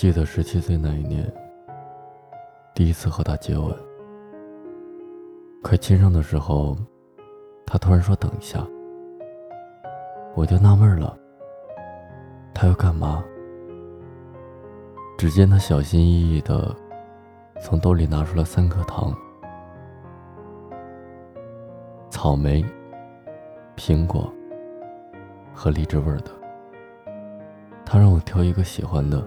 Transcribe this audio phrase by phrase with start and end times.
[0.00, 1.30] 记得十七岁那一年，
[2.72, 3.70] 第一次和他接吻，
[5.62, 6.74] 快亲上的时候，
[7.66, 8.66] 他突然说：“等一下。”
[10.34, 11.14] 我就纳闷了，
[12.54, 13.22] 他要干嘛？
[15.18, 16.74] 只见他小心翼翼的
[17.60, 19.14] 从兜里拿出了三颗糖：
[22.08, 22.64] 草莓、
[23.76, 24.32] 苹果
[25.52, 26.30] 和荔枝味的。
[27.84, 29.22] 他让我挑一个喜欢的。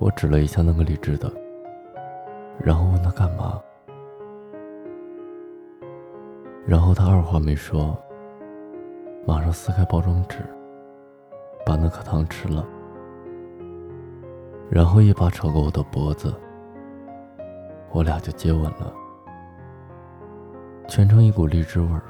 [0.00, 1.30] 我指了一下那个荔枝的，
[2.58, 3.60] 然后问他干嘛，
[6.66, 7.94] 然后他二话没说，
[9.26, 10.38] 马上撕开包装纸，
[11.66, 12.66] 把那颗糖吃了，
[14.70, 16.34] 然后一把扯过我的脖子，
[17.92, 18.90] 我俩就接吻了，
[20.88, 22.02] 全程一股荔枝味儿。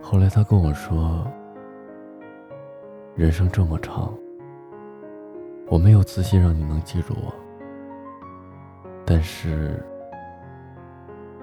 [0.00, 1.30] 后来他跟我说，
[3.14, 4.10] 人生这么长。
[5.70, 7.30] 我没有自信让你能记住我，
[9.04, 9.84] 但是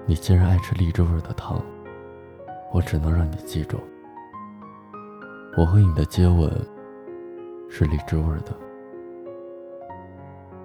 [0.04, 1.62] 你既然爱吃荔枝味的糖，
[2.72, 3.78] 我只能让你记住，
[5.56, 6.50] 我和你的接吻
[7.70, 8.52] 是荔枝味的，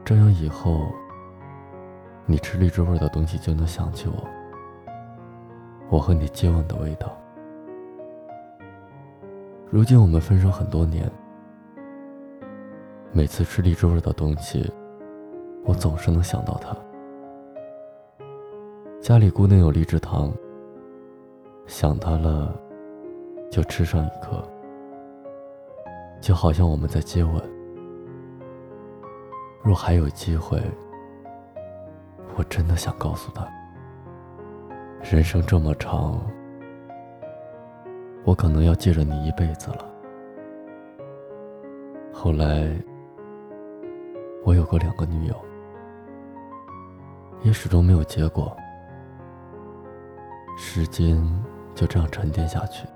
[0.03, 0.91] 这样以后
[2.25, 4.27] 你吃荔枝味的东西就能想起我，
[5.87, 7.15] 我和你接吻的味道。
[9.69, 11.07] 如今我们分手很多年。
[13.13, 14.71] 每次吃荔枝味的东西，
[15.65, 16.73] 我总是能想到他。
[19.01, 20.31] 家里固定有荔枝糖，
[21.67, 22.55] 想他了，
[23.51, 24.41] 就吃上一颗。
[26.21, 27.33] 就好像我们在接吻，
[29.61, 30.61] 若还有机会，
[32.37, 33.45] 我真的想告诉他：
[35.01, 36.17] 人生这么长，
[38.23, 39.85] 我可能要记着你一辈子了。
[42.13, 42.71] 后来。
[44.43, 45.35] 我有过两个女友，
[47.43, 48.55] 也始终没有结果。
[50.57, 51.15] 时间
[51.75, 52.87] 就这样沉淀下去。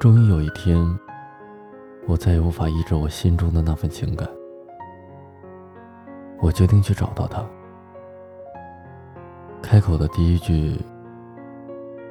[0.00, 0.76] 终于有一天，
[2.06, 4.28] 我再也无法抑制我心中的那份情感。
[6.40, 7.44] 我决定去找到他。
[9.62, 10.78] 开口的第一句：“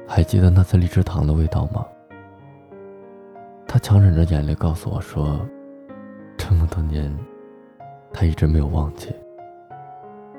[0.06, 1.84] 还记得那次荔枝糖的味道吗？”
[3.66, 5.40] 他强忍着眼泪告诉我说。
[6.46, 7.10] 这么多年，
[8.12, 9.10] 他一直没有忘记。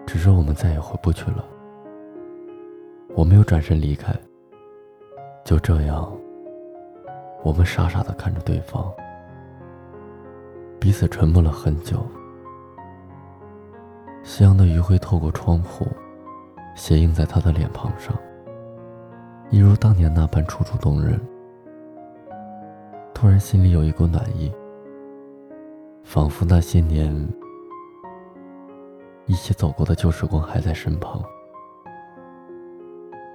[0.05, 1.43] 只是我们再也回不去了。
[3.15, 4.13] 我没有转身离开。
[5.43, 6.15] 就这样，
[7.43, 8.93] 我们傻傻的看着对方，
[10.79, 12.05] 彼此沉默了很久。
[14.23, 15.87] 夕阳的余晖透过窗户，
[16.75, 18.15] 斜映在他的脸庞上，
[19.49, 21.19] 一如当年那般楚楚动人。
[23.11, 24.53] 突然心里有一股暖意。
[26.05, 27.11] 仿佛那些年
[29.25, 31.21] 一起走过的旧时光还在身旁，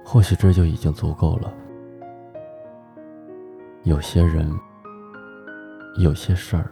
[0.05, 1.53] 或许这就已经足够了。
[3.83, 4.49] 有些人，
[5.99, 6.71] 有些事儿，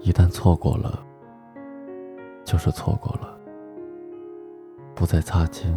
[0.00, 1.02] 一旦错过了，
[2.44, 3.38] 就是错过了，
[4.92, 5.72] 不再擦肩，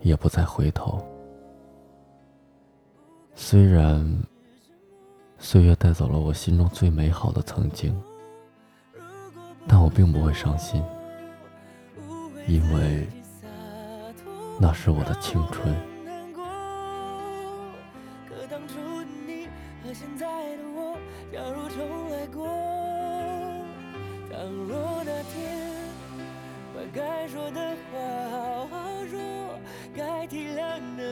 [0.00, 1.02] 也不再回头。
[3.34, 4.06] 虽然。
[5.38, 7.94] 岁月带走了我心中最美好的曾经，
[9.68, 10.82] 但我并不会伤心，
[12.48, 13.06] 因为
[14.58, 15.74] 那是我的青春。
[26.94, 27.98] 该说的话
[28.30, 29.18] 好好说，
[29.94, 31.02] 该体谅的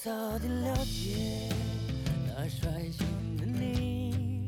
[0.00, 1.48] 早点了解
[2.28, 4.46] 那率性的你，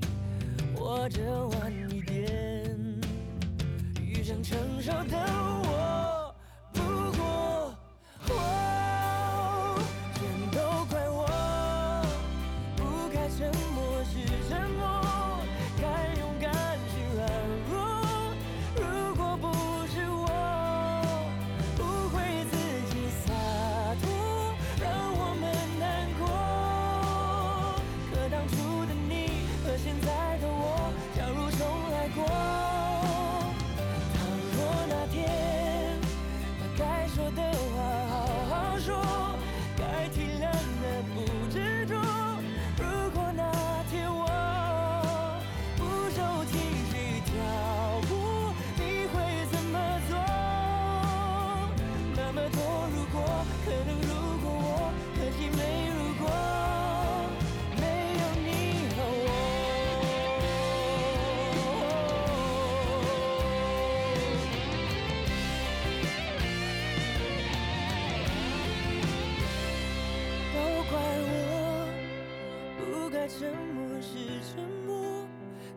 [0.76, 2.78] 或者晚一点
[4.00, 5.18] 遇上成熟的
[73.38, 75.24] 沉默是沉默，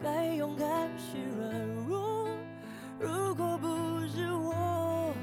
[0.02, 2.28] 该勇敢是软弱。
[3.00, 3.68] 如果不
[4.08, 5.14] 是我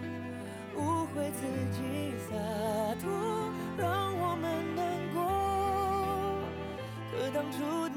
[0.77, 1.43] 误会自
[1.73, 2.37] 己洒
[3.03, 3.11] 脱，
[3.77, 5.19] 让我们难过。
[7.11, 7.90] 可当初。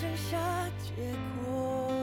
[0.00, 0.38] 剩下
[0.78, 2.01] 结果。